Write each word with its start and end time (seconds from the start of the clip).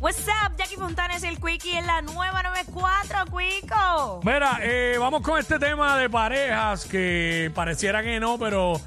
What's 0.00 0.28
up, 0.28 0.56
Jackie 0.56 0.76
Fontanes, 0.76 1.24
el 1.24 1.40
Quickie 1.40 1.76
en 1.76 1.84
la 1.84 2.00
nueva 2.02 2.40
94, 2.44 3.24
Quico. 3.36 4.20
Mira, 4.22 4.58
eh, 4.62 4.96
vamos 4.96 5.22
con 5.22 5.40
este 5.40 5.58
tema 5.58 5.98
de 5.98 6.08
parejas 6.08 6.84
que 6.84 7.50
pareciera 7.52 8.00
que 8.00 8.20
no, 8.20 8.38
pero 8.38 8.80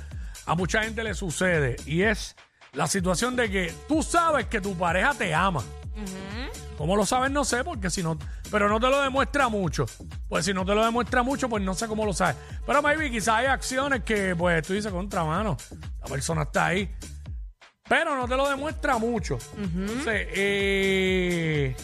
a 0.46 0.55
mucha 0.55 0.84
gente 0.84 1.04
le 1.04 1.13
sucede. 1.13 1.76
Y 1.86 2.04
es 2.04 2.38
la 2.71 2.88
situación 2.88 3.36
de 3.36 3.52
que 3.52 3.74
tú 3.89 4.02
sabes 4.04 4.46
que 4.46 4.62
tu 4.62 4.78
pareja 4.78 5.13
te 5.13 5.34
ama. 5.34 5.62
¿Cómo 6.78 6.96
lo 6.96 7.06
sabes? 7.06 7.30
No 7.30 7.44
sé, 7.44 7.66
porque 7.66 7.90
si 7.90 8.02
no, 8.02 8.18
pero 8.50 8.70
no 8.70 8.80
te 8.80 8.88
lo 8.88 9.02
demuestra 9.02 9.50
mucho. 9.50 9.86
Pues 10.30 10.46
si 10.46 10.54
no 10.54 10.66
te 10.66 10.74
lo 10.74 10.84
demuestra 10.86 11.24
mucho, 11.24 11.50
pues 11.50 11.62
no 11.62 11.74
sé 11.74 11.88
cómo 11.88 12.06
lo 12.06 12.14
sabes. 12.14 12.38
Pero 12.66 12.82
maybe 12.82 13.12
quizás 13.12 13.36
hay 13.36 13.48
acciones 13.48 14.04
que, 14.04 14.34
pues 14.34 14.66
tú 14.66 14.74
dices, 14.74 14.92
contra 14.94 15.26
mano, 15.26 15.58
la 16.00 16.08
persona 16.08 16.44
está 16.44 16.68
ahí. 16.68 16.90
Pero 17.91 18.16
no 18.16 18.26
te 18.26 18.38
lo 18.38 18.48
demuestra 18.48 18.98
mucho. 18.98 19.38
Entonces, 19.58 20.30
eh, 20.34 21.76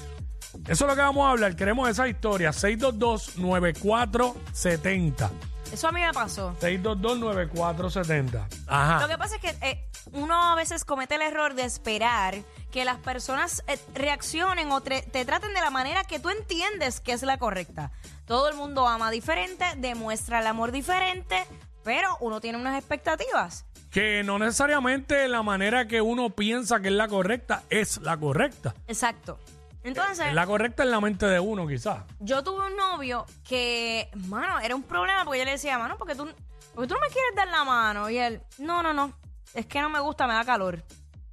eso 0.66 0.86
es 0.86 0.90
lo 0.90 0.96
que 0.96 1.02
vamos 1.02 1.28
a 1.28 1.32
hablar. 1.32 1.58
Queremos 1.58 1.90
esa 1.90 2.08
historia. 2.08 2.52
622-9470. 2.52 5.30
Eso 5.74 5.90
a 5.90 5.92
mí 5.92 6.00
me 6.00 6.14
pasó. 6.14 6.56
622-9470. 6.62 8.48
Ajá. 8.68 9.02
Lo 9.02 9.10
que 9.10 9.18
pasa 9.18 9.36
es 9.36 9.42
que 9.42 9.50
eh, 9.68 9.86
uno 10.14 10.54
a 10.54 10.56
veces 10.56 10.86
comete 10.86 11.16
el 11.16 11.24
error 11.24 11.56
de 11.56 11.66
esperar 11.66 12.36
que 12.72 12.86
las 12.86 13.00
personas 13.00 13.66
eh, 13.68 13.78
reaccionen 13.94 14.72
o 14.72 14.80
te 14.80 15.02
traten 15.26 15.54
de 15.54 15.60
la 15.60 15.72
manera 15.72 16.06
que 16.06 16.22
tú 16.22 16.30
entiendes 16.30 17.02
que 17.02 17.12
es 17.12 17.22
la 17.24 17.38
correcta. 17.38 17.92
Todo 18.26 18.48
el 18.48 18.56
mundo 18.56 18.88
ama 18.88 19.12
diferente, 19.12 19.66
demuestra 19.76 20.40
el 20.40 20.48
amor 20.48 20.72
diferente, 20.72 21.46
pero 21.84 22.16
uno 22.22 22.40
tiene 22.40 22.58
unas 22.58 22.78
expectativas. 22.78 23.66
Que 23.98 24.22
no 24.24 24.38
necesariamente 24.38 25.28
la 25.28 25.42
manera 25.42 25.88
que 25.88 26.02
uno 26.02 26.30
piensa 26.30 26.80
que 26.80 26.90
es 26.90 26.94
la 26.94 27.08
correcta 27.08 27.64
es 27.72 28.00
la 28.02 28.16
correcta. 28.16 28.76
Exacto. 28.88 29.40
Entonces, 29.84 30.28
Es 30.28 30.34
la 30.36 30.46
correcta 30.46 30.84
en 30.84 30.92
la 30.92 31.02
mente 31.02 31.26
de 31.26 31.40
uno, 31.40 31.66
quizás. 31.68 32.04
yo 32.20 32.44
tuve 32.44 32.68
un 32.68 32.76
novio 32.78 33.26
que, 33.44 34.08
mano, 34.28 34.60
era 34.60 34.76
un 34.76 34.84
problema 34.84 35.24
porque 35.26 35.40
yo 35.40 35.46
le 35.46 35.52
decía, 35.54 35.80
mano, 35.80 35.98
porque 35.98 36.14
tú, 36.14 36.30
porque 36.76 36.88
tú 36.90 36.94
no 36.94 37.00
me 37.00 37.08
quieres 37.08 37.36
dar 37.36 37.48
la 37.48 37.64
mano. 37.64 38.08
Y 38.12 38.20
él, 38.20 38.40
no, 38.60 38.84
no, 38.84 38.94
no, 38.94 39.14
es 39.56 39.66
que 39.66 39.82
no 39.82 39.90
me 39.90 40.00
gusta, 40.00 40.28
me 40.28 40.36
da 40.36 40.46
calor. 40.46 40.84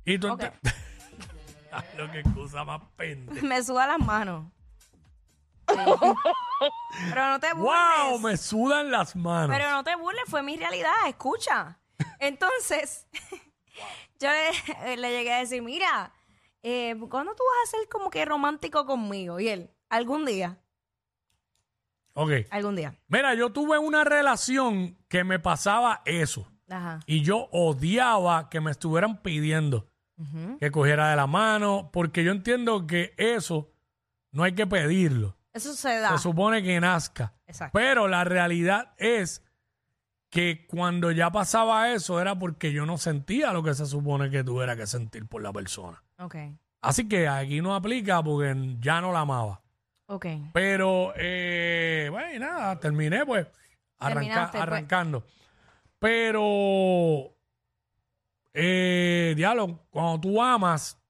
Y 0.07 0.17
tú 0.19 0.33
Ok. 0.33 0.41
ente- 0.45 0.75
Lo 1.99 2.11
que 2.13 2.21
excusa 2.21 2.65
más 2.65 2.81
pende. 2.97 3.43
Me 3.43 3.63
suda 3.63 3.87
las 3.87 3.99
manos. 3.99 4.47
Pero 5.67 7.29
no 7.29 7.41
te 7.41 7.53
burles. 7.53 7.75
¡Wow! 8.09 8.19
Me 8.21 8.37
sudan 8.39 8.91
las 8.91 9.15
manos. 9.17 9.55
Pero 9.55 9.71
no 9.71 9.85
te 9.85 9.95
burles, 9.97 10.25
fue 10.29 10.43
mi 10.43 10.57
realidad, 10.57 10.93
escucha. 11.09 11.77
Entonces, 12.27 13.07
yo 14.21 14.29
le, 14.85 14.97
le 14.97 15.11
llegué 15.11 15.33
a 15.33 15.39
decir, 15.41 15.63
mira, 15.63 16.13
eh, 16.63 16.95
¿cuándo 17.11 17.35
tú 17.35 17.43
vas 17.43 17.69
a 17.69 17.77
ser 17.79 17.89
como 17.89 18.11
que 18.11 18.25
romántico 18.25 18.87
conmigo? 18.87 19.41
Y 19.41 19.49
él, 19.49 19.71
algún 19.89 20.25
día, 20.25 20.61
Ok. 22.15 22.31
algún 22.51 22.77
día. 22.77 22.95
Mira, 23.09 23.35
yo 23.35 23.51
tuve 23.51 23.79
una 23.79 24.05
relación 24.05 24.97
que 25.09 25.25
me 25.25 25.39
pasaba 25.41 26.01
eso. 26.05 26.49
Ajá. 26.71 27.01
Y 27.07 27.23
yo 27.23 27.49
odiaba 27.51 28.49
que 28.49 28.61
me 28.61 28.71
estuvieran 28.71 29.21
pidiendo 29.21 29.91
que 30.61 30.71
cogiera 30.71 31.11
de 31.11 31.17
la 31.17 31.27
mano, 31.27 31.91
porque 31.93 32.23
yo 32.23 32.31
entiendo 32.31 32.87
que 32.87 33.15
eso 33.19 33.73
no 34.31 34.45
hay 34.45 34.55
que 34.55 34.65
pedirlo. 34.65 35.37
Eso 35.53 35.75
se 35.75 35.99
da. 35.99 36.11
Se 36.17 36.19
supone 36.23 36.63
que 36.63 36.79
nazca. 36.81 37.35
Exacto. 37.49 37.77
Pero 37.77 38.07
la 38.07 38.23
realidad 38.23 38.95
es 38.97 39.45
que 40.35 40.67
cuando 40.67 41.13
ya 41.13 41.31
pasaba 41.31 41.93
eso 41.93 42.21
era 42.21 42.37
porque 42.37 42.73
yo 42.73 42.85
no 42.87 42.99
sentía 42.99 43.53
lo 43.53 43.63
que 43.63 43.73
se 43.73 43.87
supone 43.87 44.31
que 44.31 44.43
tuviera 44.43 44.75
que 44.75 44.85
sentir 44.85 45.29
por 45.29 45.41
la 45.41 45.53
persona. 45.53 46.03
Ok, 46.19 46.35
Así 46.81 47.09
que 47.09 47.29
aquí 47.29 47.61
no 47.63 47.73
aplica 47.77 48.21
porque 48.21 48.77
ya 48.81 49.01
no 49.01 49.13
la 49.13 49.21
amaba. 49.21 49.63
ok. 50.07 50.27
Pero, 50.53 51.13
eh, 51.17 52.09
bueno, 52.11 52.35
y 52.35 52.39
nada, 52.41 52.81
terminé 52.81 53.25
pues, 53.25 53.47
arranca- 54.01 54.51
pues. 54.51 54.63
arrancando. 54.63 55.25
Pero, 56.01 57.33
eh, 58.53 59.35
diablo, 59.37 59.81
cuando 59.91 60.21
tú 60.21 60.43
amas, 60.43 61.01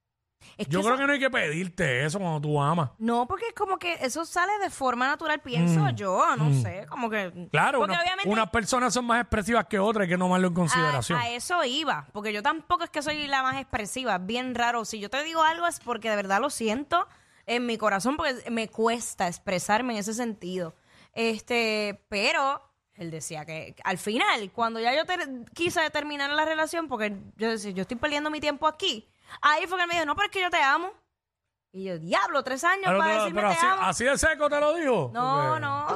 Es 0.57 0.67
que 0.67 0.73
yo 0.73 0.81
eso- 0.81 0.89
creo 0.89 0.99
que 0.99 1.07
no 1.07 1.13
hay 1.15 1.19
que 1.19 1.31
pedirte 1.31 2.05
eso 2.05 2.19
cuando 2.19 2.41
tú 2.41 2.61
amas. 2.61 2.91
No, 2.99 3.27
porque 3.27 3.47
es 3.49 3.55
como 3.55 3.79
que 3.79 3.95
eso 4.01 4.25
sale 4.25 4.53
de 4.63 4.71
forma 4.71 5.07
natural, 5.07 5.41
pienso 5.41 5.89
yo, 5.91 6.25
no 6.37 6.53
sé, 6.63 6.87
como 6.89 7.11
que... 7.11 7.29
Mm. 7.35 7.47
Claro, 7.49 7.79
porque 7.79 7.93
una- 7.95 8.03
obviamente 8.03 8.29
unas 8.31 8.51
personas 8.51 8.95
son 8.95 9.05
más 9.07 9.21
expresivas 9.21 9.67
que 9.67 9.79
otras, 9.79 10.05
hay 10.05 10.09
que 10.11 10.19
tomarlo 10.19 10.49
en 10.49 10.55
consideración. 10.55 11.19
A, 11.19 11.23
a 11.23 11.31
eso 11.31 11.63
iba, 11.65 12.07
porque 12.13 12.33
yo 12.33 12.43
tampoco 12.43 12.85
es 12.85 12.91
que 12.91 13.03
soy 13.03 13.27
la 13.27 13.43
más 13.43 13.57
expresiva, 13.57 14.19
bien 14.19 14.55
raro. 14.55 14.85
Si 14.85 15.01
yo 15.01 15.11
te 15.11 15.23
digo 15.25 15.43
algo 15.43 15.67
es 15.67 15.81
porque 15.81 16.11
de 16.11 16.17
verdad 16.17 16.41
lo 16.41 16.51
siento 16.51 17.07
en 17.47 17.67
mi 17.67 17.77
corazón, 17.77 18.17
porque 18.17 18.51
me 18.51 18.69
cuesta 18.69 19.29
expresarme 19.29 19.93
en 19.95 19.99
ese 20.01 20.15
sentido. 20.15 20.75
Este, 21.13 22.05
pero 22.09 22.61
él 22.95 23.11
decía 23.11 23.45
que 23.45 23.75
al 23.85 23.99
final, 23.99 24.51
cuando 24.53 24.79
ya 24.81 24.95
yo 24.95 25.05
ter- 25.05 25.29
quise 25.55 25.89
terminar 25.91 26.31
la 26.31 26.45
relación, 26.45 26.87
porque 26.89 27.17
yo 27.37 27.51
decía, 27.51 27.71
yo 27.73 27.83
estoy 27.83 27.97
perdiendo 27.97 28.31
mi 28.31 28.41
tiempo 28.41 28.67
aquí, 28.67 29.09
ahí 29.41 29.67
fue 29.67 29.77
que 29.79 29.83
él 29.83 29.89
me 29.89 29.95
dijo, 29.95 30.07
no, 30.07 30.15
pero 30.15 30.27
es 30.27 30.33
que 30.33 30.41
yo 30.43 30.51
te 30.51 30.61
amo. 30.63 30.91
Y 31.77 31.83
yo, 31.87 31.99
diablo, 31.99 32.45
tres 32.45 32.63
años 32.63 32.85
Pero, 32.87 32.99
para 33.01 33.15
decirme 33.15 33.41
pero 33.41 33.49
te 33.53 33.57
así, 33.57 33.67
amo. 33.67 33.83
así 33.83 34.05
de 34.05 34.17
seco 34.17 34.49
te 34.49 34.61
lo 34.61 34.75
digo. 34.75 35.11
No, 35.13 35.47
Porque- 35.49 35.61
no, 35.61 35.87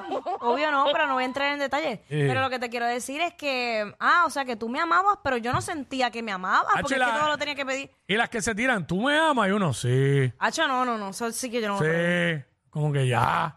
obvio 0.40 0.72
no, 0.72 0.86
pero 0.92 1.06
no 1.06 1.14
voy 1.14 1.22
a 1.22 1.26
entrar 1.26 1.52
en 1.52 1.60
detalle. 1.60 2.02
Pero 2.08 2.40
lo 2.40 2.50
que 2.50 2.58
te 2.58 2.68
quiero 2.68 2.84
decir 2.86 3.20
es 3.20 3.34
que, 3.34 3.94
ah, 4.00 4.24
o 4.26 4.30
sea, 4.30 4.44
que 4.44 4.56
tú 4.56 4.68
me 4.68 4.80
amabas, 4.80 5.18
pero 5.22 5.36
yo 5.36 5.52
no 5.52 5.60
sentía 5.60 6.10
que 6.10 6.20
me 6.20 6.32
amabas, 6.32 6.72
porque 6.80 6.94
es 6.94 7.00
que 7.00 7.06
todo 7.12 7.28
lo 7.28 7.38
tenía 7.38 7.54
que 7.54 7.64
pedir. 7.64 7.90
Y 8.08 8.16
las 8.16 8.28
que 8.28 8.42
se 8.42 8.56
tiran, 8.56 8.88
tú 8.88 9.00
me 9.02 9.16
amas 9.16 9.48
y 9.48 9.52
uno 9.52 9.72
sí. 9.72 10.32
Hacho, 10.40 10.66
no, 10.66 10.84
no, 10.84 10.98
no, 10.98 11.10
eso 11.10 11.30
sí 11.30 11.48
que 11.48 11.60
yo 11.60 11.68
no. 11.68 11.74
lo 11.74 11.78
creo. 11.80 12.38
Sí, 12.38 12.44
como 12.70 12.92
que 12.92 13.06
ya. 13.06 13.56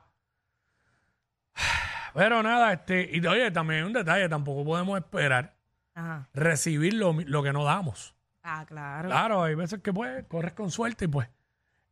Pero 2.14 2.44
nada, 2.44 2.74
este, 2.74 3.10
y 3.14 3.26
oye, 3.26 3.50
también 3.52 3.86
un 3.86 3.94
detalle, 3.94 4.28
tampoco 4.30 4.64
podemos 4.66 4.98
esperar 5.00 5.56
Ajá. 5.96 6.28
recibir 6.34 6.94
lo, 6.94 7.14
lo 7.14 7.42
que 7.42 7.52
no 7.54 7.64
damos. 7.64 8.14
Ah, 8.44 8.66
claro. 8.68 9.10
Claro, 9.10 9.44
hay 9.44 9.56
veces 9.56 9.82
que 9.82 9.94
pues 9.94 10.26
corres 10.28 10.54
con 10.54 10.72
suerte 10.72 11.06
y 11.06 11.08
pues. 11.08 11.30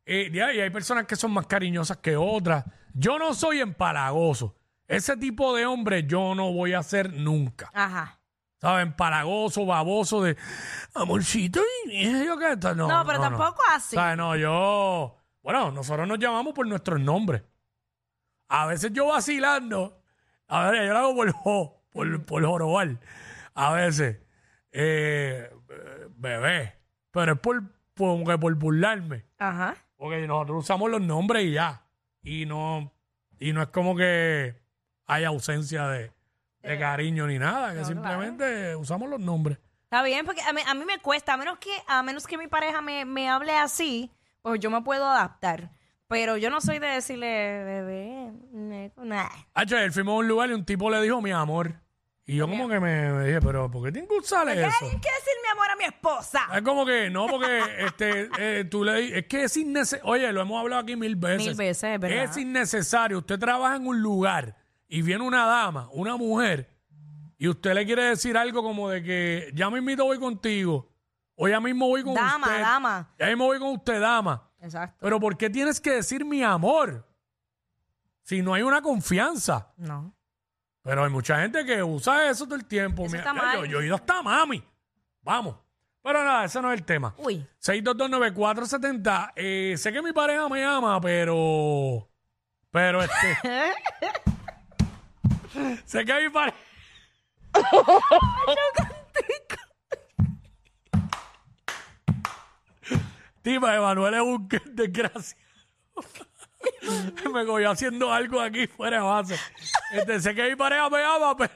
eh, 0.06 0.30
y 0.32 0.40
hay 0.40 0.70
personas 0.70 1.06
que 1.06 1.16
son 1.16 1.32
más 1.32 1.46
cariñosas 1.46 1.98
que 1.98 2.16
otras. 2.16 2.64
Yo 2.94 3.18
no 3.18 3.34
soy 3.34 3.60
empalagoso. 3.60 4.56
Ese 4.88 5.16
tipo 5.16 5.54
de 5.54 5.66
hombre 5.66 6.04
yo 6.06 6.34
no 6.34 6.52
voy 6.52 6.72
a 6.74 6.82
ser 6.82 7.12
nunca. 7.12 7.70
Ajá. 7.72 8.18
¿Sabes? 8.60 8.82
Empalagoso, 8.86 9.64
baboso 9.64 10.22
de 10.22 10.36
amorcito 10.94 11.60
y 11.86 12.24
yo 12.26 12.36
tal. 12.58 12.76
No, 12.76 12.88
No, 12.88 13.06
pero 13.06 13.18
no, 13.18 13.30
no. 13.30 13.36
tampoco 13.38 13.62
así. 13.74 13.94
¿Sabes? 13.96 14.16
No, 14.18 14.34
yo. 14.36 15.16
Bueno, 15.42 15.70
nosotros 15.70 16.06
nos 16.08 16.18
llamamos 16.18 16.52
por 16.52 16.66
nuestros 16.66 17.00
nombres. 17.00 17.42
A 18.48 18.66
veces 18.66 18.92
yo 18.92 19.06
vacilando. 19.06 20.02
A 20.48 20.68
ver, 20.70 20.86
yo 20.88 20.92
lo 20.92 20.98
hago 20.98 21.14
por, 21.14 21.30
jo- 21.32 21.82
por, 21.92 22.24
por 22.26 22.44
jorobar. 22.44 22.98
A 23.54 23.72
veces. 23.72 24.18
eh, 24.72 25.50
bebé. 26.20 26.76
Pero 27.10 27.32
es 27.32 27.40
por, 27.40 27.62
por, 27.94 28.24
que 28.24 28.38
por 28.38 28.54
burlarme. 28.54 29.24
Ajá. 29.38 29.76
Porque 29.96 30.26
nosotros 30.26 30.64
usamos 30.64 30.90
los 30.90 31.00
nombres 31.00 31.44
y 31.44 31.52
ya. 31.52 31.82
Y 32.22 32.46
no, 32.46 32.92
y 33.38 33.52
no 33.52 33.62
es 33.62 33.68
como 33.68 33.96
que 33.96 34.54
hay 35.06 35.24
ausencia 35.24 35.88
de, 35.88 36.12
de 36.62 36.78
cariño 36.78 37.26
ni 37.26 37.38
nada. 37.38 37.72
Que 37.72 37.80
no, 37.80 37.84
simplemente 37.86 38.76
usamos 38.76 39.08
los 39.08 39.20
nombres. 39.20 39.58
Está 39.84 40.02
bien, 40.04 40.24
porque 40.24 40.40
a 40.42 40.52
mí, 40.52 40.60
a 40.64 40.74
mí 40.74 40.84
me 40.84 40.98
cuesta, 41.00 41.34
a 41.34 41.36
menos 41.36 41.58
que, 41.58 41.72
a 41.88 42.02
menos 42.02 42.26
que 42.26 42.38
mi 42.38 42.46
pareja 42.46 42.80
me, 42.80 43.04
me 43.04 43.28
hable 43.28 43.56
así, 43.56 44.12
pues 44.40 44.60
yo 44.60 44.70
me 44.70 44.82
puedo 44.82 45.04
adaptar. 45.08 45.70
Pero 46.06 46.36
yo 46.36 46.50
no 46.50 46.60
soy 46.60 46.78
de 46.78 46.88
decirle, 46.88 47.64
bebé, 47.64 48.32
nah. 48.96 49.28
Hacho, 49.54 49.76
él 49.78 49.92
fuimos 49.92 50.12
a 50.12 50.18
un 50.18 50.28
lugar 50.28 50.50
y 50.50 50.52
un 50.52 50.64
tipo 50.64 50.90
le 50.90 51.00
dijo 51.02 51.20
mi 51.20 51.30
amor. 51.32 51.74
Y 52.30 52.36
yo 52.36 52.46
como 52.48 52.68
que 52.68 52.78
me, 52.78 53.12
me 53.12 53.26
dije, 53.26 53.40
pero 53.40 53.68
¿por 53.68 53.92
qué 53.92 54.06
que 54.06 54.14
usarle 54.14 54.54
¿Qué 54.54 54.60
hay 54.64 54.68
eso? 54.68 54.78
que 54.88 54.94
decir 54.96 55.34
mi 55.42 55.48
amor 55.50 55.68
a 55.68 55.74
mi 55.74 55.82
esposa? 55.82 56.42
Es 56.54 56.62
como 56.62 56.86
que, 56.86 57.10
no, 57.10 57.26
porque 57.26 57.60
este, 57.86 58.30
eh, 58.38 58.64
tú 58.66 58.84
le 58.84 59.00
di- 59.00 59.12
es 59.14 59.26
que 59.26 59.42
es 59.42 59.56
innecesario. 59.56 60.06
Oye, 60.08 60.32
lo 60.32 60.40
hemos 60.40 60.60
hablado 60.60 60.80
aquí 60.82 60.94
mil 60.94 61.16
veces. 61.16 61.44
Mil 61.48 61.56
veces, 61.56 61.82
es 61.94 61.98
verdad. 62.00 62.22
Es 62.22 62.36
innecesario. 62.36 63.18
Usted 63.18 63.36
trabaja 63.36 63.74
en 63.74 63.84
un 63.88 64.00
lugar 64.00 64.56
y 64.86 65.02
viene 65.02 65.24
una 65.24 65.44
dama, 65.44 65.88
una 65.92 66.16
mujer, 66.16 66.70
y 67.36 67.48
usted 67.48 67.74
le 67.74 67.84
quiere 67.84 68.04
decir 68.04 68.36
algo 68.36 68.62
como 68.62 68.88
de 68.88 69.02
que 69.02 69.50
ya 69.52 69.68
mismo 69.68 70.04
voy 70.04 70.20
contigo, 70.20 70.88
o 71.34 71.48
ya 71.48 71.58
mismo 71.58 71.88
voy 71.88 72.04
con 72.04 72.14
Dama, 72.14 72.46
usted. 72.46 72.60
dama. 72.60 73.10
Ya 73.18 73.26
mismo 73.26 73.46
voy 73.46 73.58
con 73.58 73.70
usted, 73.72 74.00
dama. 74.00 74.48
Exacto. 74.60 74.98
Pero 75.00 75.18
¿por 75.18 75.36
qué 75.36 75.50
tienes 75.50 75.80
que 75.80 75.90
decir 75.94 76.24
mi 76.24 76.44
amor? 76.44 77.08
Si 78.22 78.40
no 78.40 78.54
hay 78.54 78.62
una 78.62 78.80
confianza. 78.82 79.72
No. 79.76 80.14
Pero 80.82 81.04
hay 81.04 81.10
mucha 81.10 81.40
gente 81.40 81.64
que 81.64 81.82
usa 81.82 82.30
eso 82.30 82.44
todo 82.46 82.56
el 82.56 82.64
tiempo. 82.64 83.04
Eso 83.06 83.16
está 83.16 83.34
mal. 83.34 83.58
Yo, 83.58 83.64
yo 83.66 83.80
he 83.80 83.86
ido 83.86 83.94
hasta 83.96 84.22
mami. 84.22 84.62
Vamos. 85.22 85.56
Pero 86.02 86.24
nada, 86.24 86.44
ese 86.46 86.62
no 86.62 86.72
es 86.72 86.78
el 86.80 86.86
tema. 86.86 87.14
Uy. 87.18 87.46
6229470. 87.62 89.32
Eh, 89.36 89.74
sé 89.76 89.92
que 89.92 90.00
mi 90.00 90.12
pareja 90.12 90.48
me 90.48 90.64
ama, 90.64 91.00
pero. 91.00 92.08
Pero 92.70 93.02
este. 93.02 93.38
sé 95.84 96.04
que 96.04 96.22
mi 96.22 96.30
pareja. 96.30 96.56
Tima, 103.42 103.74
Emanuel 103.74 104.14
es 104.14 104.20
un 104.20 104.48
desgracia. 104.72 105.36
me 107.32 107.46
cogió 107.46 107.70
haciendo 107.70 108.12
algo 108.12 108.40
aquí 108.40 108.66
fuera 108.66 108.98
de 108.98 109.02
base. 109.02 109.38
Este, 109.92 110.20
sé 110.20 110.34
que 110.34 110.48
mi 110.50 110.56
pareja 110.56 110.88
me 110.90 111.02
ama, 111.04 111.36
pero... 111.36 111.52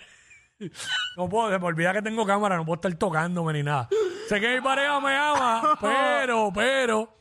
No 1.17 1.29
puedo, 1.29 1.51
se 1.51 1.59
me 1.59 1.67
olvida 1.67 1.93
que 1.93 2.01
tengo 2.03 2.25
cámara, 2.25 2.57
no 2.57 2.65
puedo 2.65 2.77
estar 2.77 2.95
tocándome 2.95 3.53
ni 3.55 3.63
nada. 3.63 3.89
Sé 4.29 4.41
que 4.41 4.55
mi 4.55 4.61
pareja 4.61 5.01
me 5.01 5.15
ama, 5.17 5.77
pero, 5.81 6.51
pero, 6.55 7.17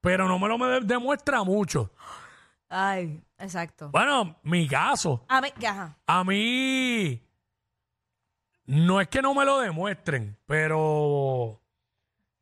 pero 0.00 0.28
no 0.28 0.38
me 0.38 0.48
lo 0.48 0.58
me 0.58 0.80
demuestra 0.80 1.42
mucho. 1.44 1.92
Ay, 2.68 3.22
exacto. 3.38 3.90
Bueno, 3.90 4.36
mi 4.42 4.66
caso, 4.66 5.24
A 5.28 5.40
mí, 5.40 5.52
ajá. 5.64 5.96
a 6.06 6.24
mí 6.24 7.22
no 8.66 9.00
es 9.00 9.08
que 9.08 9.22
no 9.22 9.34
me 9.34 9.44
lo 9.44 9.60
demuestren, 9.60 10.36
pero 10.46 11.60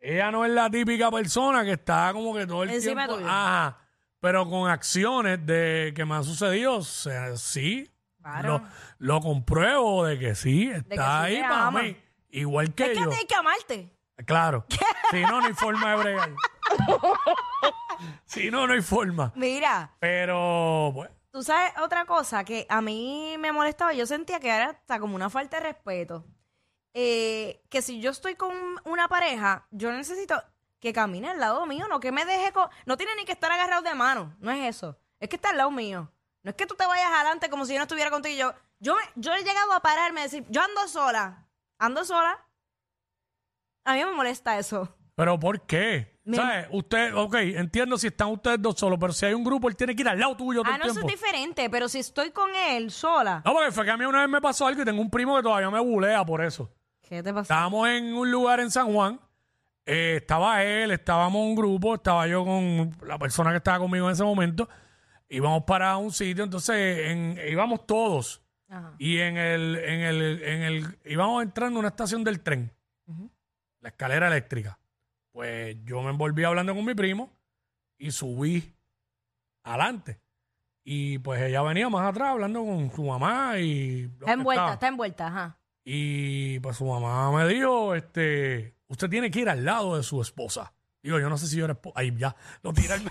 ella 0.00 0.31
no 0.31 0.44
es 0.47 0.50
la 0.53 0.70
típica 0.70 1.11
persona 1.11 1.62
que 1.64 1.73
está 1.73 2.11
como 2.14 2.35
que 2.35 2.47
todo 2.47 2.62
el 2.62 2.70
Encima 2.70 3.03
tiempo. 3.06 3.17
tuyo. 3.17 3.29
Ajá. 3.31 3.79
Pero 4.20 4.49
con 4.49 4.70
acciones 4.70 5.44
de 5.44 5.93
que 5.94 6.05
me 6.05 6.14
han 6.14 6.25
sucedido, 6.25 6.76
o 6.76 6.82
sea, 6.82 7.37
sí. 7.37 7.91
Claro. 8.22 8.58
Lo, 8.98 9.14
lo 9.14 9.20
compruebo 9.20 10.04
de 10.06 10.19
que 10.19 10.34
sí, 10.34 10.70
está 10.70 11.22
ahí 11.22 11.36
te 11.36 11.42
para 11.42 11.70
mí. 11.70 11.96
Igual 12.30 12.74
que 12.74 12.84
Es 12.84 12.88
que 12.90 12.94
yo. 13.04 13.08
tienes 13.08 13.24
que 13.26 13.34
amarte. 13.34 13.90
Claro. 14.26 14.64
Si 15.10 15.20
no, 15.20 15.40
no 15.42 15.46
hay 15.46 15.52
forma 15.52 15.90
de 15.90 15.96
bregar. 15.96 16.30
si 18.24 18.50
no, 18.50 18.66
no 18.66 18.72
hay 18.72 18.80
forma. 18.80 19.32
Mira, 19.34 19.94
Pero, 19.98 20.90
pues, 20.94 21.10
tú 21.30 21.42
sabes 21.42 21.72
otra 21.82 22.04
cosa 22.06 22.44
que 22.44 22.66
a 22.69 22.80
mí 22.80 23.36
me 23.38 23.52
molestaba. 23.52 23.92
Yo 23.92 24.06
sentía 24.06 24.40
que 24.40 24.48
era 24.48 24.70
hasta 24.70 24.98
como 24.98 25.14
una 25.14 25.30
falta 25.30 25.58
de 25.58 25.64
respeto. 25.64 26.25
Eh, 26.94 27.62
que 27.68 27.82
si 27.82 28.00
yo 28.00 28.10
estoy 28.10 28.34
con 28.34 28.52
una 28.84 29.08
pareja, 29.08 29.66
yo 29.70 29.92
necesito 29.92 30.42
que 30.80 30.92
camine 30.92 31.28
al 31.30 31.40
lado 31.40 31.64
mío, 31.66 31.86
no 31.88 32.00
que 32.00 32.10
me 32.12 32.25
deje 32.25 32.52
con... 32.52 32.68
No 32.86 32.96
tiene 32.96 33.14
ni 33.16 33.25
que 33.25 33.32
estar 33.32 33.50
agarrado 33.52 33.82
de 33.82 33.94
mano, 33.94 34.34
no 34.40 34.50
es 34.50 34.76
eso. 34.76 34.98
Es 35.20 35.28
que 35.28 35.36
está 35.36 35.50
al 35.50 35.58
lado 35.58 35.70
mío. 35.70 36.10
No 36.42 36.50
es 36.50 36.56
que 36.56 36.66
tú 36.66 36.74
te 36.74 36.86
vayas 36.86 37.10
adelante 37.12 37.48
como 37.50 37.64
si 37.66 37.72
yo 37.72 37.78
no 37.78 37.84
estuviera 37.84 38.10
contigo. 38.10 38.34
Yo, 38.36 38.52
yo, 38.80 38.96
yo 39.16 39.32
he 39.34 39.44
llegado 39.44 39.72
a 39.72 39.80
pararme 39.80 40.20
y 40.20 40.22
decir, 40.24 40.44
yo 40.48 40.60
ando 40.62 40.88
sola. 40.88 41.46
Ando 41.78 42.04
sola. 42.04 42.38
A 43.84 43.94
mí 43.94 44.04
me 44.04 44.12
molesta 44.12 44.58
eso. 44.58 44.94
¿pero 45.14 45.38
por 45.38 45.60
qué? 45.66 46.20
Me- 46.24 46.36
¿Sabes? 46.36 46.68
Usted, 46.70 47.14
ok, 47.14 47.34
entiendo 47.34 47.98
si 47.98 48.06
están 48.06 48.28
ustedes 48.28 48.60
dos 48.62 48.76
solos, 48.78 48.96
pero 49.00 49.12
si 49.12 49.26
hay 49.26 49.34
un 49.34 49.44
grupo, 49.44 49.68
él 49.68 49.76
tiene 49.76 49.94
que 49.94 50.02
ir 50.02 50.08
al 50.08 50.18
lado 50.18 50.36
tuyo 50.36 50.62
todo 50.62 50.72
Ah, 50.72 50.76
el 50.76 50.80
no, 50.80 50.86
eso 50.86 51.00
es 51.00 51.06
tiempo. 51.06 51.12
diferente, 51.26 51.68
pero 51.70 51.88
si 51.88 51.98
estoy 51.98 52.30
con 52.30 52.50
él 52.54 52.90
sola. 52.90 53.42
No, 53.44 53.52
porque 53.52 53.72
fue 53.72 53.84
que 53.84 53.90
a 53.90 53.96
mí 53.96 54.04
una 54.04 54.20
vez 54.20 54.28
me 54.28 54.40
pasó 54.40 54.66
algo 54.66 54.82
y 54.82 54.84
tengo 54.84 55.00
un 55.02 55.10
primo 55.10 55.36
que 55.36 55.42
todavía 55.42 55.68
me 55.70 55.80
bulea 55.80 56.24
por 56.24 56.42
eso. 56.42 56.70
¿Qué 57.02 57.22
te 57.22 57.32
pasa? 57.34 57.42
Estábamos 57.54 57.88
en 57.88 58.14
un 58.14 58.30
lugar 58.30 58.60
en 58.60 58.70
San 58.70 58.92
Juan. 58.92 59.20
eh, 59.84 60.18
estaba 60.22 60.62
él, 60.62 60.92
estábamos 60.92 61.42
un 61.42 61.56
grupo, 61.56 61.96
estaba 61.96 62.26
yo 62.28 62.44
con 62.44 62.96
la 63.04 63.18
persona 63.18 63.50
que 63.50 63.56
estaba 63.56 63.80
conmigo 63.80 64.06
en 64.06 64.12
ese 64.12 64.22
momento. 64.24 64.68
Íbamos 65.34 65.64
para 65.64 65.96
un 65.96 66.12
sitio, 66.12 66.44
entonces 66.44 67.08
en- 67.11 67.38
íbamos 67.50 67.87
todos. 67.87 68.43
Ajá. 68.69 68.94
Y 68.99 69.19
en 69.19 69.37
el, 69.37 69.76
en 69.76 70.00
el, 70.00 70.43
en 70.43 70.62
el, 70.62 70.99
íbamos 71.05 71.43
entrando 71.43 71.79
a 71.79 71.81
una 71.81 71.88
estación 71.88 72.23
del 72.25 72.40
tren, 72.40 72.70
la 73.81 73.88
escalera 73.88 74.29
eléctrica. 74.29 74.79
Pues 75.32 75.76
yo 75.84 76.02
me 76.02 76.11
envolví 76.11 76.44
hablando 76.44 76.75
con 76.75 76.84
mi 76.84 76.94
primo 76.94 77.32
y 77.99 78.11
subí 78.11 78.75
adelante. 79.64 80.20
Y 80.84 81.19
pues 81.19 81.40
ella 81.43 81.62
venía 81.62 81.88
más 81.88 82.08
atrás 82.08 82.31
hablando 82.31 82.64
con 82.64 82.90
su 82.93 83.05
mamá 83.05 83.58
y... 83.58 84.11
Está 84.20 84.32
envuelta, 84.32 84.73
está 84.75 84.88
envuelta, 84.88 85.26
ajá. 85.28 85.58
Y 85.85 86.58
pues 86.61 86.76
su 86.76 86.85
mamá 86.85 87.31
me 87.32 87.46
dijo, 87.49 87.94
este, 87.94 88.75
usted 88.88 89.08
tiene 89.08 89.31
que 89.31 89.40
ir 89.40 89.49
al 89.49 89.64
lado 89.64 89.96
de 89.96 90.02
su 90.02 90.20
esposa. 90.20 90.73
Digo, 91.02 91.19
yo 91.20 91.28
no 91.28 91.38
sé 91.38 91.46
si 91.46 91.56
yo 91.56 91.64
era 91.64 91.75
esposa. 91.75 91.94
Ahí 91.99 92.12
ya, 92.17 92.35
lo 92.62 92.73
tira 92.73 92.94
al- 92.96 93.02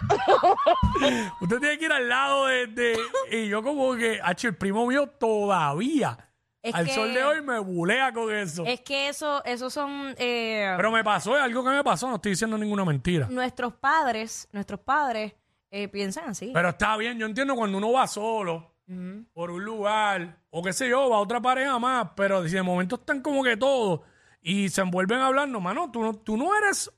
usted 1.40 1.58
tiene 1.60 1.78
que 1.78 1.84
ir 1.86 1.92
al 1.92 2.08
lado 2.08 2.46
de, 2.46 2.66
de- 2.68 2.98
Y 3.30 3.48
yo 3.48 3.62
como 3.62 3.94
que, 3.96 4.20
H, 4.22 4.48
el 4.48 4.56
primo 4.56 4.86
mío 4.86 5.06
todavía, 5.08 6.18
Es 6.62 6.74
al 6.74 6.86
que- 6.86 6.94
sol 6.94 7.12
de 7.12 7.24
hoy, 7.24 7.42
me 7.42 7.58
bulea 7.58 8.12
con 8.12 8.32
eso. 8.34 8.64
Es 8.66 8.80
que 8.80 9.08
eso, 9.08 9.44
esos 9.44 9.72
son 9.72 10.14
eh, 10.18 10.72
Pero 10.76 10.90
me 10.90 11.04
pasó, 11.04 11.36
es 11.36 11.42
algo 11.42 11.62
que 11.64 11.70
me 11.70 11.84
pasó, 11.84 12.08
no 12.08 12.16
estoy 12.16 12.32
diciendo 12.32 12.56
ninguna 12.58 12.84
mentira. 12.84 13.26
nuestros 13.28 13.74
padres, 13.74 14.48
nuestros 14.52 14.80
padres 14.80 15.34
eh, 15.70 15.88
piensan 15.88 16.30
así. 16.30 16.50
Pero 16.54 16.68
está 16.70 16.96
bien, 16.96 17.18
yo 17.18 17.26
entiendo 17.26 17.54
cuando 17.56 17.78
uno 17.78 17.92
va 17.92 18.06
solo 18.06 18.74
Ujú. 18.88 19.24
por 19.32 19.50
un 19.50 19.64
lugar, 19.64 20.38
o 20.50 20.62
qué 20.62 20.72
sé 20.72 20.88
yo, 20.88 21.08
va 21.10 21.18
otra 21.18 21.40
pareja 21.40 21.78
más, 21.78 22.10
pero 22.16 22.46
si 22.46 22.54
de 22.54 22.62
momento 22.62 22.94
están 22.96 23.20
como 23.22 23.42
que 23.42 23.56
todos 23.56 24.00
y 24.40 24.68
se 24.68 24.82
envuelven 24.82 25.20
hablando, 25.20 25.58
mano, 25.60 25.90
tú 25.90 26.00
no, 26.02 26.14
tú 26.14 26.36
no 26.36 26.54
eres, 26.56 26.90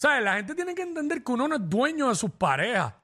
¿sabes? 0.00 0.24
La 0.24 0.34
gente 0.36 0.54
tiene 0.54 0.74
que 0.74 0.82
entender 0.82 1.22
que 1.22 1.32
uno 1.32 1.46
no 1.46 1.56
es 1.56 1.68
dueño 1.68 2.08
de 2.08 2.14
sus 2.14 2.30
parejas. 2.30 2.94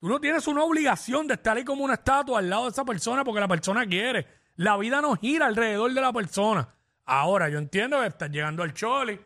Tú 0.00 0.08
no 0.08 0.20
tienes 0.20 0.46
una 0.48 0.64
obligación 0.64 1.28
de 1.28 1.34
estar 1.34 1.56
ahí 1.56 1.64
como 1.64 1.84
una 1.84 1.94
estatua 1.94 2.40
al 2.40 2.50
lado 2.50 2.64
de 2.64 2.70
esa 2.70 2.84
persona 2.84 3.22
porque 3.22 3.40
la 3.40 3.46
persona 3.46 3.86
quiere. 3.86 4.26
La 4.56 4.76
vida 4.76 5.00
no 5.00 5.16
gira 5.16 5.46
alrededor 5.46 5.92
de 5.92 6.00
la 6.00 6.12
persona. 6.12 6.68
Ahora, 7.04 7.48
yo 7.48 7.58
entiendo 7.58 8.00
que 8.00 8.06
estás 8.08 8.28
llegando 8.30 8.62
al 8.64 8.74
choli, 8.74 9.20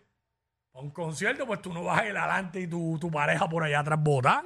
a 0.75 0.79
un 0.81 0.91
concierto, 0.91 1.47
pues 1.47 1.63
tú 1.63 1.73
no 1.73 1.85
vas 1.85 2.01
a 2.03 2.07
ir 2.07 2.17
adelante 2.17 2.61
y 2.61 2.67
tu, 2.67 2.99
tu 3.01 3.11
pareja 3.11 3.49
por 3.49 3.63
allá 3.65 3.81
atrás 3.81 3.99
botar. 4.03 4.43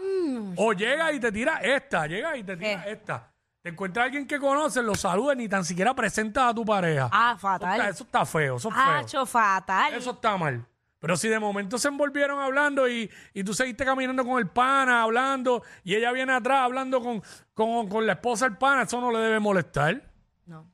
O 0.56 0.72
llega 0.72 1.12
y 1.12 1.18
te 1.18 1.32
tira 1.32 1.56
esta, 1.58 2.06
llega 2.06 2.36
y 2.36 2.44
te 2.44 2.56
tira 2.56 2.86
Eh. 2.86 2.92
esta. 2.92 3.32
Te 3.62 3.70
encuentras 3.70 4.04
a 4.04 4.06
alguien 4.06 4.26
que 4.26 4.38
conoces, 4.38 4.82
lo 4.84 4.94
saludas, 4.94 5.36
ni 5.36 5.48
tan 5.48 5.64
siquiera 5.64 5.92
presentas 5.94 6.44
a 6.50 6.54
tu 6.54 6.64
pareja. 6.64 7.10
Ah, 7.12 7.32
eso, 7.36 7.40
fatal. 7.40 7.72
está, 7.80 7.88
eso 7.90 8.04
está 8.04 8.24
feo, 8.24 8.56
eso 8.56 8.68
es 8.68 8.74
feo. 8.74 8.84
Hacho, 8.84 9.26
fatal. 9.26 9.94
Eso 9.94 10.10
está 10.12 10.36
mal. 10.38 10.64
Pero 11.00 11.16
si 11.16 11.28
de 11.28 11.40
momento 11.40 11.78
se 11.78 11.88
envolvieron 11.88 12.40
hablando 12.40 12.86
y, 12.86 13.10
y 13.32 13.42
tú 13.42 13.54
seguiste 13.54 13.86
caminando 13.86 14.24
con 14.24 14.38
el 14.38 14.48
pana, 14.48 15.02
hablando, 15.02 15.62
y 15.82 15.94
ella 15.94 16.12
viene 16.12 16.34
atrás 16.34 16.60
hablando 16.60 17.00
con, 17.00 17.22
con, 17.54 17.88
con 17.88 18.06
la 18.06 18.12
esposa 18.12 18.46
del 18.46 18.58
pana, 18.58 18.82
eso 18.82 19.00
no 19.00 19.10
le 19.10 19.18
debe 19.18 19.40
molestar. 19.40 20.12
No. 20.44 20.70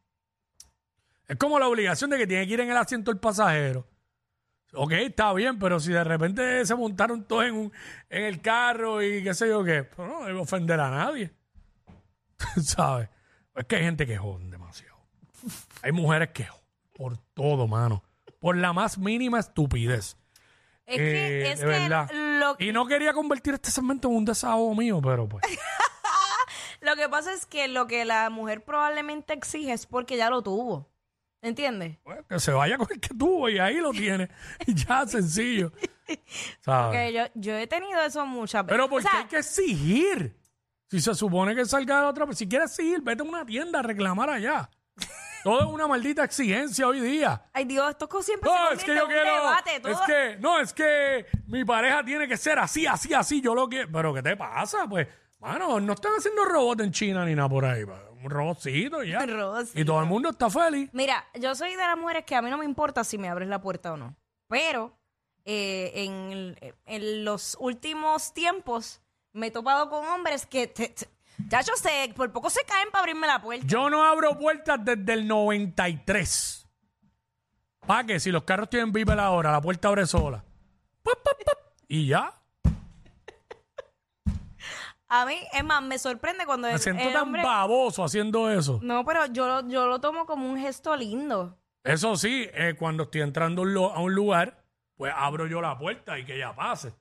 Es 1.29 1.37
como 1.37 1.61
la 1.61 1.69
obligación 1.69 2.11
de 2.11 2.19
que 2.19 2.27
tiene 2.27 2.47
que 2.47 2.55
ir 2.55 2.61
en 2.61 2.71
el 2.71 2.77
asiento 2.77 3.13
el 3.13 3.19
pasajero. 3.19 3.87
Ok, 4.73 4.93
está 4.93 5.33
bien, 5.33 5.61
pero 5.61 5.79
si 5.79 5.93
de 5.93 6.03
repente 6.03 6.67
se 6.67 6.75
montaron 6.75 7.25
todos 7.25 7.45
en, 7.45 7.55
un, 7.55 7.73
en 8.11 8.25
el 8.25 8.41
carro 8.41 9.03
y 9.03 9.23
qué 9.23 9.33
sé 9.33 9.49
yo 9.49 9.63
qué, 9.63 9.85
pues 9.85 10.09
no 10.09 10.25
debe 10.25 10.41
ofender 10.41 10.81
a 10.81 10.91
nadie. 10.91 11.33
¿Sabes? 12.63 13.09
Es 13.55 13.65
que 13.65 13.77
hay 13.77 13.85
gente 13.85 14.07
que 14.07 14.19
joden 14.19 14.51
demasiado. 14.51 14.97
Hay 15.83 15.93
mujeres 15.93 16.31
que 16.31 16.45
joden 16.45 16.67
por 16.93 17.17
todo, 17.33 17.69
mano. 17.69 18.03
Por 18.47 18.57
la 18.59 18.73
más 18.73 18.97
mínima 18.97 19.41
estupidez. 19.41 20.17
Es 20.87 20.99
Eh, 21.01 21.03
que, 21.03 21.51
es 21.51 21.59
de 21.59 21.65
que 21.65 21.71
verdad. 21.73 22.09
lo, 22.13 22.55
Y 22.61 22.71
no 22.71 22.87
quería 22.87 23.13
convertir 23.13 23.55
este 23.55 23.73
segmento 23.73 24.07
en 24.07 24.15
un 24.15 24.25
desahogo 24.25 24.73
mío, 24.77 25.01
pero 25.03 25.29
pues. 25.29 25.43
lo 26.81 26.95
que 26.95 27.09
pasa 27.09 27.33
es 27.33 27.45
que 27.45 27.67
lo 27.67 27.89
que 27.89 28.05
la 28.05 28.31
mujer 28.31 28.63
probablemente 28.63 29.33
exige 29.33 29.73
es 29.73 29.87
porque 29.87 30.17
ya 30.17 30.31
lo 30.31 30.43
tuvo. 30.43 30.89
¿Entiendes? 31.43 31.99
pues, 32.05 32.21
que 32.29 32.39
se 32.39 32.53
vaya 32.53 32.79
con 32.79 32.87
el 32.89 33.01
que 33.01 33.15
tuvo 33.15 33.49
y 33.49 33.59
ahí 33.59 33.79
lo 33.79 33.91
tiene. 33.91 34.31
Y 34.65 34.75
ya, 34.87 35.05
sencillo. 35.09 35.73
¿Sabes? 36.61 36.87
Porque 36.87 37.13
yo, 37.13 37.23
yo 37.35 37.57
he 37.57 37.67
tenido 37.67 38.01
eso 38.03 38.25
muchas 38.27 38.65
veces. 38.65 38.77
Pero 38.77 38.89
porque 38.89 39.09
O 39.09 39.11
sea, 39.11 39.21
hay 39.23 39.27
que 39.27 39.39
exigir. 39.39 40.37
Si 40.89 41.01
se 41.01 41.17
supone 41.17 41.57
que 41.57 41.65
salga 41.65 42.01
de 42.03 42.07
otra, 42.07 42.33
si 42.33 42.49
quieres 42.49 42.71
exigir, 42.71 43.01
vete 43.01 43.23
a 43.23 43.25
una 43.25 43.45
tienda 43.45 43.81
a 43.81 43.83
reclamar 43.83 44.31
allá. 44.31 44.71
Todo 45.47 45.61
es 45.61 45.67
una 45.67 45.87
maldita 45.87 46.25
exigencia 46.25 46.89
hoy 46.89 47.01
día. 47.01 47.45
Ay, 47.53 47.65
Dios, 47.67 47.89
esto 47.91 48.09
siempre 48.23 48.51
No, 48.51 48.69
se 48.71 48.75
es 48.75 48.85
que 48.85 48.95
yo 48.97 49.07
quiero. 49.07 49.35
debate. 49.37 49.81
Todo, 49.81 49.93
Es 49.93 50.01
que, 50.01 50.37
no, 50.41 50.59
es 50.59 50.73
que 50.73 51.27
mi 51.47 51.65
pareja 51.65 52.05
tiene 52.05 52.27
que 52.27 52.37
ser 52.37 52.59
así, 52.59 52.85
así, 52.87 53.15
así. 53.15 53.41
Yo 53.41 53.55
lo 53.55 53.69
quiero. 53.69 53.89
Pero 53.93 54.13
¿qué 54.13 54.23
te 54.23 54.37
pasa? 54.37 54.87
Pues, 54.89 55.07
mano, 55.39 55.79
no 55.79 55.93
están 55.93 56.13
haciendo 56.19 56.45
robots 56.45 56.83
en 56.83 56.91
China 56.91 57.25
ni 57.25 57.35
nada 57.37 57.49
por 57.49 57.65
ahí. 57.65 57.85
pues, 57.85 57.97
Un 58.25 58.29
robotcito 58.29 59.05
ya. 59.05 59.25
Robotcito. 59.25 59.79
Y 59.81 59.85
todo 59.85 60.01
el 60.01 60.07
mundo 60.07 60.31
está 60.31 60.51
feliz. 60.51 60.91
Mira, 60.93 61.25
yo 61.35 61.55
soy 61.55 61.71
de 61.71 61.77
las 61.77 61.97
mujeres 61.97 62.25
que 62.25 62.35
a 62.35 62.43
mí 62.43 62.51
no 62.51 62.59
me 62.59 62.65
importa 62.65 63.05
si 63.05 63.17
me 63.17 63.29
abres 63.29 63.49
la 63.49 63.61
puerta 63.61 63.93
o 63.93 63.97
no. 63.97 64.17
Pero 64.49 64.99
eh, 65.45 65.93
en, 65.95 66.75
en 66.87 67.25
los 67.25 67.57
últimos 67.61 68.35
tiempos 68.35 69.01
me 69.33 69.47
he 69.47 69.51
topado 69.53 69.89
con 69.91 70.05
hombres 70.09 70.45
que, 70.45 70.67
te, 70.67 70.89
te- 70.89 71.09
ya 71.49 71.61
yo 71.61 71.75
sé, 71.77 72.13
por 72.17 72.33
poco 72.33 72.51
se 72.51 72.65
caen 72.65 72.91
para 72.91 73.01
abrirme 73.01 73.27
la 73.27 73.41
puerta. 73.41 73.67
Yo 73.67 73.89
no 73.91 74.05
abro 74.05 74.39
puertas 74.39 74.79
desde 74.85 75.13
el 75.13 75.27
93. 75.29 76.67
¿Para 77.87 78.05
qué? 78.05 78.19
Si 78.21 78.31
los 78.31 78.43
carros 78.45 78.69
tienen 78.69 78.93
viper 78.93 79.19
ahora, 79.21 79.53
la 79.53 79.61
puerta 79.61 79.89
abre 79.89 80.07
sola. 80.07 80.45
Pap, 81.03 81.23
pap, 81.23 81.45
pap. 81.45 81.59
Y 81.89 82.09
ya. 82.09 82.33
A 85.09 85.25
mí, 85.25 85.37
es 85.53 85.63
más, 85.65 85.83
me 85.83 85.99
sorprende 86.01 86.45
cuando 86.47 86.67
Me 86.67 86.75
el, 86.75 86.81
siento 86.81 87.03
el 87.05 87.13
tan 87.13 87.23
hombre... 87.23 87.45
baboso 87.45 88.03
haciendo 88.03 88.51
eso. 88.51 88.81
No, 88.83 89.05
pero 89.05 89.27
yo, 89.27 89.47
lo- 89.47 89.69
yo 89.69 89.87
lo 89.87 90.01
tomo 90.01 90.27
como 90.27 90.51
un 90.51 90.59
gesto 90.59 90.97
lindo. 90.97 91.57
Eso 91.85 92.17
sí, 92.17 92.49
eh, 92.53 92.75
cuando 92.77 93.05
estoy 93.05 93.21
entrando 93.21 93.63
a 93.63 93.65
un 93.65 93.77
a 93.77 94.01
un 94.01 94.13
lugar, 94.15 94.65
pues 94.97 95.13
abro 95.17 95.47
yo 95.47 95.61
la 95.61 95.79
puerta 95.79 96.19
y 96.19 96.25
que 96.25 96.35
ella 96.35 96.57
pase. 96.57 96.93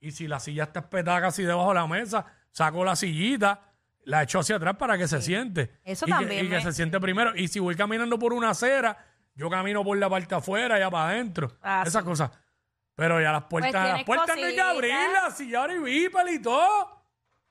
Y 0.00 0.10
si 0.10 0.26
la 0.26 0.40
silla 0.40 0.64
está 0.64 0.80
espetada 0.80 1.20
casi 1.20 1.44
debajo 1.44 1.68
de 1.68 1.74
la 1.76 1.86
mesa, 1.86 2.26
saco 2.56 2.82
la 2.86 2.96
sillita, 2.96 3.60
la 4.04 4.22
echo 4.22 4.38
hacia 4.38 4.56
atrás 4.56 4.76
para 4.76 4.96
que 4.96 5.06
se 5.06 5.20
siente. 5.20 5.78
Eso 5.84 6.06
y 6.06 6.08
que- 6.10 6.14
también 6.18 6.46
y 6.46 6.48
que 6.48 6.60
se 6.62 6.72
siente 6.72 6.98
primero. 6.98 7.36
Y 7.36 7.48
si 7.48 7.58
voy 7.60 7.76
caminando 7.76 8.18
por 8.18 8.32
una 8.32 8.48
acera, 8.50 8.96
yo 9.34 9.50
camino 9.50 9.84
por 9.84 9.98
la 9.98 10.08
parte 10.08 10.34
afuera, 10.34 10.76
allá 10.76 10.90
para 10.90 11.10
adentro. 11.10 11.52
Ah, 11.60 11.82
Esas 11.86 12.02
sí. 12.02 12.08
cosas. 12.08 12.30
Pero 12.94 13.20
ya 13.20 13.30
las 13.30 13.44
puertas, 13.44 13.72
Pues 13.72 13.82
las 13.82 13.84
tienes 13.90 14.06
puertas 14.06 14.26
no 14.28 14.32
hay 14.46 14.54
que 14.56 14.62
cositas. 14.62 14.74
abrirlas, 14.74 15.36
si 15.36 15.50
ya 15.50 15.60
ahora 15.60 15.72
hay 15.74 15.78
Viper 15.80 16.28
y 16.32 16.40
todo. 16.40 17.02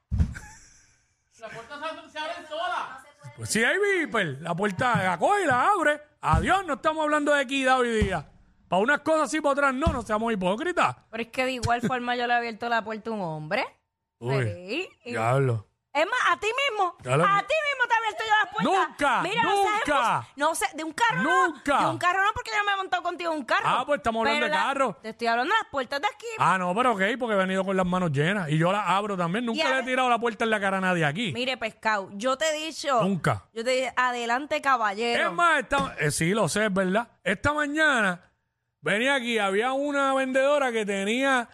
Las 1.40 1.54
puertas 1.54 1.80
se, 2.06 2.10
se 2.12 2.18
abren 2.20 2.48
solas. 2.48 3.06
Pues 3.38 3.50
si 3.50 3.64
hay 3.64 3.78
Viper, 3.78 4.42
la 4.42 4.56
puerta 4.56 5.04
la 5.04 5.18
coge 5.20 5.44
y 5.44 5.46
la 5.46 5.70
abre. 5.70 6.02
Adiós, 6.22 6.66
no 6.66 6.74
estamos 6.76 7.04
hablando 7.04 7.32
de 7.34 7.44
equidad 7.44 7.78
hoy 7.80 8.04
día. 8.04 8.28
Para 8.68 8.82
unas 8.82 9.00
cosas 9.02 9.30
sí, 9.30 9.40
para 9.42 9.52
otras 9.52 9.74
no, 9.76 9.88
no 9.94 10.02
seamos 10.02 10.34
hipócritas. 10.34 10.96
Pero 11.12 11.22
es 11.24 11.30
que 11.30 11.46
de 11.46 11.52
igual 11.52 11.82
forma 11.82 12.16
yo 12.16 12.26
le 12.26 12.34
he 12.34 12.38
abierto 12.38 12.68
la 12.70 12.84
puerta 12.84 13.12
a 13.12 13.14
un 13.14 13.22
hombre. 13.22 13.64
Uy, 14.20 14.90
Sí. 15.04 15.12
Diablo. 15.12 15.68
Es 15.94 16.06
más, 16.06 16.20
a 16.30 16.38
ti 16.38 16.48
mismo. 16.70 16.94
Ya 17.04 17.16
lo- 17.16 17.24
A 17.24 17.40
ti 17.40 17.54
mismo 17.72 17.88
te 17.88 17.94
he 17.94 17.98
abierto 17.98 18.24
yo 18.26 18.30
las 18.44 18.54
puertas. 18.54 18.90
Nunca, 18.90 19.22
Mira, 19.22 19.44
no 19.44 19.56
nunca. 19.64 20.28
No 20.36 20.54
sé, 20.56 20.66
de 20.74 20.84
un 20.84 20.92
carro 20.92 21.22
Nunca. 21.24 21.74
no. 21.80 21.86
De 21.86 21.90
un 21.92 21.98
carro 21.98 22.22
no, 22.22 22.30
porque 22.34 22.52
yo 22.52 22.64
me 22.66 22.74
he 22.74 22.76
montado 22.76 23.02
contigo 23.02 23.32
en 23.32 23.38
un 23.40 23.46
carro. 23.46 23.64
Ah, 23.66 23.84
pues 23.86 24.00
estamos 24.00 24.20
hablando 24.20 24.46
Pero 24.46 24.54
de 24.54 24.60
la- 24.60 24.68
carro. 24.68 24.98
Te 25.02 25.10
estoy 25.10 25.28
hablando 25.28 25.54
de 25.54 25.60
las 25.62 25.70
puertas 25.70 26.02
de 26.02 26.08
aquí. 26.08 26.26
Ah, 26.38 26.58
no, 26.58 26.76
pero 26.76 26.92
ok, 26.92 27.02
porque 27.18 27.36
he 27.36 27.38
venido 27.38 27.64
con 27.64 27.78
las 27.78 27.86
manos 27.86 28.12
llenas. 28.12 28.50
Y 28.50 28.58
yo 28.58 28.74
las 28.74 28.84
abro 28.86 29.16
también. 29.16 29.46
Nunca 29.46 29.70
le 29.70 29.80
he 29.80 29.84
tirado 29.84 30.10
la 30.10 30.20
puerta 30.20 30.44
en 30.44 30.50
la 30.50 30.60
cara 30.60 30.80
a 30.80 30.82
nadie 30.82 31.06
aquí. 31.06 31.32
Mire, 31.32 31.56
pescado, 31.56 32.10
yo 32.12 32.38
te 32.38 32.50
he 32.50 32.66
dicho. 32.66 33.02
Nunca. 33.02 33.46
Yo 33.54 33.64
te 33.64 33.70
dije, 33.70 33.94
adelante, 33.96 34.60
caballero. 34.62 35.30
Es 35.30 35.34
más, 35.34 35.62
esta, 35.62 35.96
eh, 35.98 36.12
sí, 36.12 36.32
lo 36.32 36.50
sé, 36.50 36.66
es 36.66 36.74
verdad. 36.74 37.08
Esta 37.24 37.54
mañana 37.54 38.20
venía 38.82 39.16
aquí, 39.16 39.40
había 39.40 39.72
una 39.72 40.14
vendedora 40.14 40.74
que 40.74 40.86
tenía 40.86 41.48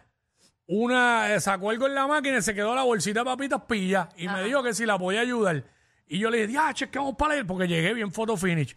una, 0.72 1.34
eh, 1.34 1.40
sacó 1.40 1.70
algo 1.70 1.88
en 1.88 1.96
la 1.96 2.08
máquina 2.08 2.38
y 2.38 2.42
se 2.42 2.56
quedó 2.56 2.74
la 2.74 2.84
bolsita 2.84 3.20
de 3.20 3.26
papitas 3.26 3.62
pilla 3.68 4.08
y 4.16 4.28
me 4.28 4.44
dijo 4.44 4.64
que 4.64 4.74
si 4.74 4.86
la 4.86 4.98
podía 4.98 5.22
ayudar. 5.22 5.64
Y 6.08 6.20
yo 6.20 6.30
le 6.30 6.46
dije, 6.48 6.60
ah, 6.60 6.74
che, 6.74 6.90
que 6.90 6.98
vamos 6.98 7.16
para 7.18 7.36
él, 7.36 7.46
porque 7.46 7.68
llegué 7.68 7.94
bien 7.94 8.12
photo 8.12 8.36
finish. 8.36 8.76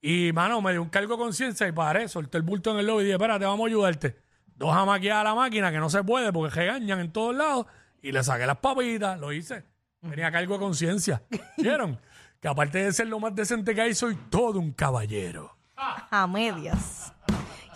Y, 0.00 0.32
mano, 0.32 0.60
me 0.60 0.72
dio 0.72 0.82
un 0.82 0.88
cargo 0.88 1.16
de 1.16 1.22
conciencia 1.22 1.66
y 1.66 1.72
paré, 1.72 2.08
solté 2.08 2.38
el 2.38 2.44
bulto 2.44 2.72
en 2.72 2.78
el 2.78 2.86
lobby 2.86 3.02
y 3.02 3.04
dije, 3.04 3.14
espérate, 3.14 3.44
vamos 3.44 3.64
a 3.64 3.68
ayudarte. 3.68 4.16
Dos 4.54 4.72
jamaqueadas 4.72 5.20
a 5.20 5.24
la 5.24 5.34
máquina, 5.34 5.70
que 5.70 5.78
no 5.78 5.90
se 5.90 6.02
puede 6.04 6.32
porque 6.32 6.54
regañan 6.54 7.00
en 7.00 7.12
todos 7.12 7.34
lados. 7.34 7.66
Y 8.02 8.12
le 8.12 8.22
saqué 8.22 8.46
las 8.46 8.58
papitas, 8.58 9.18
lo 9.18 9.32
hice. 9.32 9.64
Tenía 10.00 10.30
cargo 10.30 10.54
de 10.54 10.60
conciencia. 10.60 11.22
¿Vieron? 11.56 11.98
que 12.40 12.48
aparte 12.48 12.78
de 12.78 12.92
ser 12.92 13.08
lo 13.08 13.18
más 13.20 13.34
decente 13.34 13.74
que 13.74 13.80
hay, 13.80 13.94
soy 13.94 14.14
todo 14.30 14.60
un 14.60 14.72
caballero. 14.72 15.56
A 15.76 16.26
medias. 16.26 17.12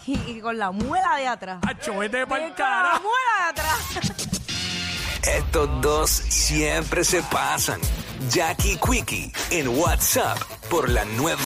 Y, 0.06 0.14
y 0.26 0.40
con 0.40 0.59
la 0.59 0.71
muela 0.73 1.16
de 1.16 1.26
atrás. 1.28 1.59
¡Acho, 1.66 1.97
vete 1.99 2.23
Y 2.23 2.26
para 2.26 2.44
el 2.47 2.50
con 2.52 2.61
la 2.61 2.66
carajo! 2.66 3.02
muela 3.02 3.52
de 3.54 3.61
atrás. 3.61 4.28
Estos 5.23 5.80
dos 5.80 6.11
siempre 6.11 7.04
se 7.04 7.23
pasan. 7.25 7.80
Jackie 8.30 8.76
Quickie 8.78 9.32
en 9.50 9.68
WhatsApp 9.68 10.38
por 10.71 10.88
la 10.88 11.04
nueva 11.04 11.40